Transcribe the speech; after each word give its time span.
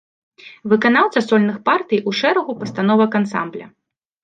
Выканаўца 0.71 1.19
сольных 1.27 1.59
партый 1.69 2.03
у 2.13 2.15
шэрагу 2.21 2.59
пастановак 2.65 3.11
ансамбля. 3.23 3.71